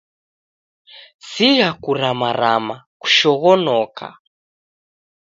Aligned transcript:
Sigha 1.29 1.69
kuramarama, 1.83 2.75
kushoghonoka 3.01 4.07